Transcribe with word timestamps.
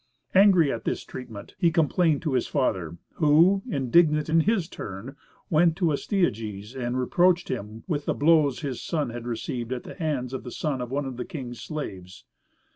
Angry 0.33 0.71
at 0.73 0.83
this 0.83 1.03
treatment, 1.03 1.53
he 1.59 1.69
complained 1.69 2.23
to 2.23 2.33
his 2.33 2.47
father, 2.47 2.97
who, 3.17 3.61
indignant 3.69 4.29
in 4.29 4.39
his 4.39 4.67
turn, 4.67 5.15
went 5.51 5.75
to 5.75 5.91
Astyages, 5.93 6.75
and 6.75 6.97
reproached 6.99 7.49
him 7.49 7.83
with 7.87 8.05
the 8.05 8.15
blows 8.15 8.61
his 8.61 8.81
son 8.81 9.11
had 9.11 9.27
received 9.27 9.71
at 9.71 9.83
the 9.83 9.93
hands 9.93 10.33
of 10.33 10.43
the 10.43 10.49
son 10.49 10.81
of 10.81 10.89
one 10.89 11.05
of 11.05 11.17
the 11.17 11.23
king's 11.25 11.61
slaves. 11.61 12.25